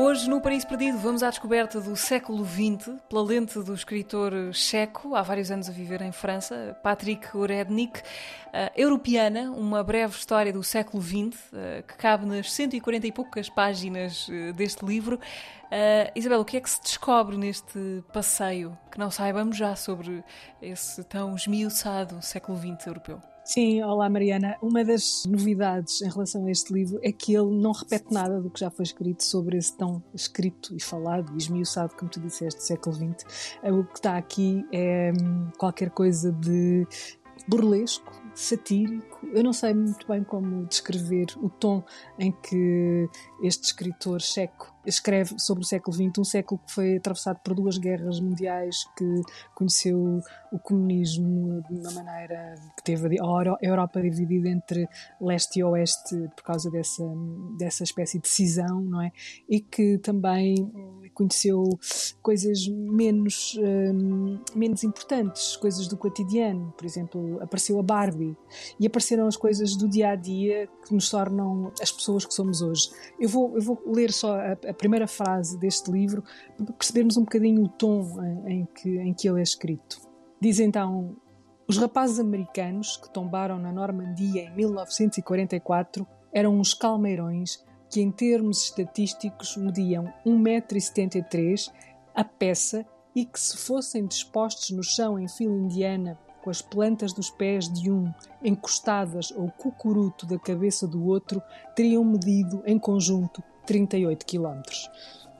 [0.00, 5.16] Hoje, no Paraíso Perdido, vamos à descoberta do século XX pela lente do escritor checo,
[5.16, 7.98] há vários anos a viver em França, Patrick Urednik.
[7.98, 13.48] Uh, Europeana, uma breve história do século XX, uh, que cabe nas 140 e poucas
[13.48, 15.18] páginas uh, deste livro.
[16.14, 20.22] Isabel, o que é que se descobre neste passeio que não saibamos já sobre
[20.62, 23.20] esse tão esmiuçado século XX europeu?
[23.48, 24.58] Sim, olá Mariana.
[24.60, 28.50] Uma das novidades em relação a este livro é que ele não repete nada do
[28.50, 32.62] que já foi escrito sobre esse tão escrito e falado e esmiuçado, como tu disseste,
[32.62, 33.58] século XX.
[33.72, 36.86] O que está aqui é hum, qualquer coisa de
[37.48, 39.18] burlesco, satírico.
[39.34, 41.82] Eu não sei muito bem como descrever o tom
[42.18, 43.08] em que
[43.42, 47.76] este escritor checo escreve sobre o século XX, um século que foi atravessado por duas
[47.78, 49.22] guerras mundiais, que
[49.54, 50.20] conheceu
[50.52, 54.88] o comunismo de uma maneira que teve a Europa dividida entre
[55.20, 57.04] leste e oeste por causa dessa,
[57.58, 59.10] dessa espécie de cisão, não é?
[59.48, 60.54] E que também
[61.18, 61.64] conheceu
[62.22, 66.72] coisas menos, um, menos importantes, coisas do cotidiano.
[66.76, 68.36] Por exemplo, apareceu a Barbie
[68.78, 72.62] e apareceram as coisas do dia a dia que nos tornam as pessoas que somos
[72.62, 72.90] hoje.
[73.18, 76.22] Eu vou, eu vou ler só a, a primeira frase deste livro
[76.56, 78.06] para percebermos um bocadinho o tom
[78.46, 80.00] em, que, em que ele é escrito.
[80.40, 81.16] Diz então:
[81.66, 88.64] Os rapazes americanos que tombaram na Normandia em 1944 eram uns calmeirões que, em termos
[88.64, 91.70] estatísticos, mediam 1,73m
[92.14, 97.12] a peça e que, se fossem dispostos no chão em fila indiana, com as plantas
[97.12, 101.42] dos pés de um encostadas ao cucuruto da cabeça do outro,
[101.74, 104.88] teriam medido, em conjunto, 38 quilómetros.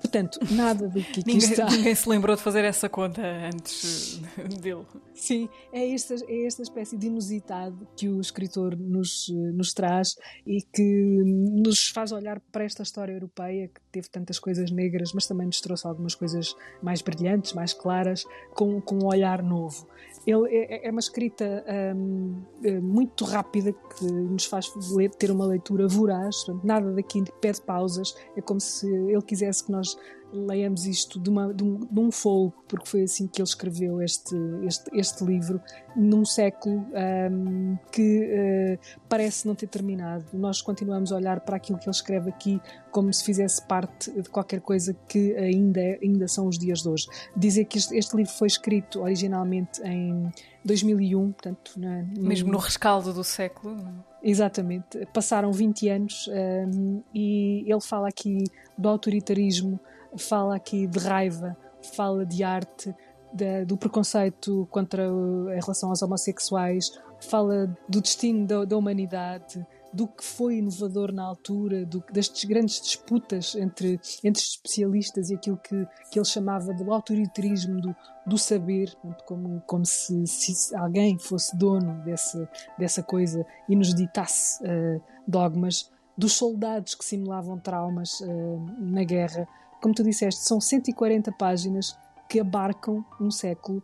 [0.00, 1.66] Portanto, nada do que aqui ninguém, está.
[1.66, 4.20] Ninguém se lembrou de fazer essa conta antes
[4.60, 4.86] dele.
[5.18, 10.14] Sim, é esta, é esta espécie de inusitado que o escritor nos, nos traz
[10.46, 15.26] e que nos faz olhar para esta história europeia que teve tantas coisas negras, mas
[15.26, 18.22] também nos trouxe algumas coisas mais brilhantes, mais claras,
[18.54, 19.88] com, com um olhar novo.
[20.24, 21.64] Ele é, é uma escrita
[21.96, 27.60] hum, é muito rápida que nos faz ler, ter uma leitura voraz, nada daqui pede
[27.62, 29.96] pausas, é como se ele quisesse que nós
[30.32, 34.02] leiamos isto de, uma, de, um, de um folgo, porque foi assim que ele escreveu
[34.02, 35.60] este, este, este livro,
[35.96, 36.86] num século
[37.32, 40.24] um, que uh, parece não ter terminado.
[40.32, 44.28] Nós continuamos a olhar para aquilo que ele escreve aqui como se fizesse parte de
[44.28, 47.06] qualquer coisa que ainda, ainda são os dias de hoje.
[47.36, 50.30] Dizer que este, este livro foi escrito originalmente em
[50.64, 51.72] 2001, portanto...
[51.76, 52.22] Na, no...
[52.22, 53.76] Mesmo no rescaldo do século.
[54.22, 55.06] Exatamente.
[55.12, 58.44] Passaram 20 anos um, e ele fala aqui
[58.76, 59.80] do autoritarismo
[60.16, 61.56] fala aqui de raiva,
[61.94, 62.94] fala de arte,
[63.32, 70.06] de, do preconceito contra em relação aos homossexuais, fala do destino da, da humanidade, do
[70.06, 72.04] que foi inovador na altura, do,
[72.46, 78.38] grandes disputas entre, entre especialistas e aquilo que, que ele chamava do autoritarismo do, do
[78.38, 78.94] saber,
[79.26, 82.48] como, como se, se alguém fosse dono dessa,
[82.78, 89.48] dessa coisa e nos ditasse uh, dogmas, dos soldados que simulavam traumas uh, na guerra,
[89.80, 91.96] como tu disseste, são 140 páginas
[92.28, 93.82] que abarcam um século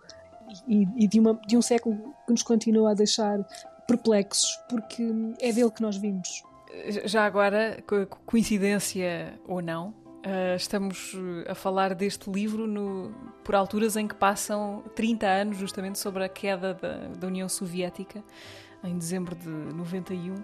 [0.69, 1.97] e, e de, uma, de um século
[2.27, 3.39] que nos continua a deixar
[3.87, 5.03] perplexos, porque
[5.41, 6.43] é dele que nós vimos.
[7.05, 7.83] Já agora,
[8.27, 9.95] coincidência ou não,
[10.25, 11.13] Uh, estamos
[11.47, 13.13] a falar deste livro no,
[13.45, 18.25] por alturas em que passam 30 anos justamente sobre a queda da, da União Soviética,
[18.83, 20.43] em dezembro de 91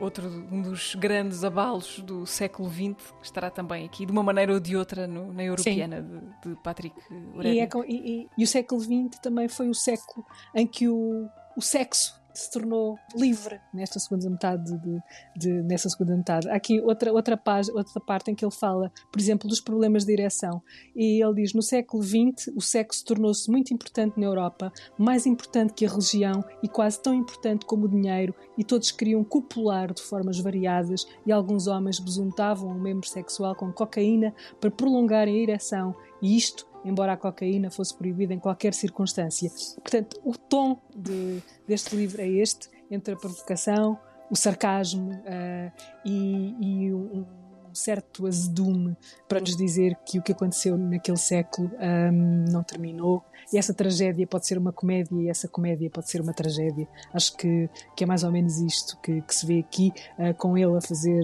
[0.00, 4.52] outro um dos grandes abalos do século XX, que estará também aqui, de uma maneira
[4.52, 6.96] ou de outra, no, na Europeana de, de, Patrick
[7.42, 10.24] e, é, e, e, e, o século XX também foi o século
[10.54, 15.02] em que o, o sexo se tornou livre nesta segunda metade de,
[15.36, 16.48] de, nessa segunda metade.
[16.48, 20.12] Aqui outra outra, página, outra parte em que ele fala, por exemplo, dos problemas de
[20.12, 20.62] ereção
[20.94, 25.72] e ele diz no século XX o sexo tornou-se muito importante na Europa, mais importante
[25.72, 30.02] que a religião e quase tão importante como o dinheiro e todos queriam copular de
[30.02, 35.94] formas variadas e alguns homens besuntavam o membro sexual com cocaína para prolongarem a ereção
[36.22, 39.50] e isto embora a cocaína fosse proibida em qualquer circunstância.
[39.82, 43.98] Portanto, o tom de, deste livro é este, entre a provocação,
[44.30, 45.72] o sarcasmo uh,
[46.04, 47.26] e, e um,
[47.70, 48.96] um certo azedume
[49.28, 53.24] para nos dizer que o que aconteceu naquele século um, não terminou.
[53.52, 56.86] E essa tragédia pode ser uma comédia e essa comédia pode ser uma tragédia.
[57.12, 60.58] Acho que, que é mais ou menos isto que, que se vê aqui, uh, com
[60.58, 61.22] ele a fazer,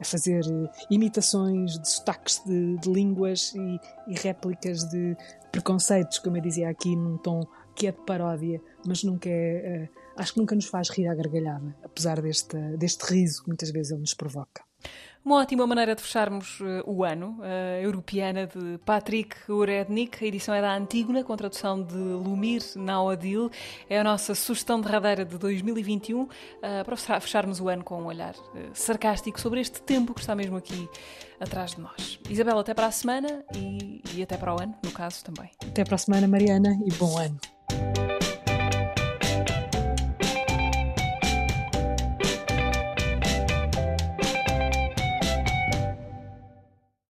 [0.00, 0.42] a fazer
[0.90, 5.16] imitações de sotaques de, de línguas e, e réplicas de
[5.50, 7.42] preconceitos, como eu dizia aqui, num tom
[7.74, 9.84] que é de paródia, mas nunca é.
[9.84, 13.70] Uh, acho que nunca nos faz rir à gargalhada, apesar deste, deste riso que muitas
[13.70, 14.67] vezes ele nos provoca.
[15.24, 20.24] Uma ótima maneira de fecharmos uh, o ano, uh, europeana de Patrick Urednik.
[20.24, 23.50] A edição é da Antígona, com tradução de Lumir Naodil.
[23.90, 26.28] É a nossa sugestão derradeira de 2021 uh,
[26.84, 28.34] para fecharmos o ano com um olhar
[28.72, 30.88] sarcástico sobre este tempo que está mesmo aqui
[31.40, 32.18] atrás de nós.
[32.30, 35.50] Isabel, até para a semana e, e até para o ano, no caso também.
[35.66, 37.38] Até para a semana, Mariana, e bom ano.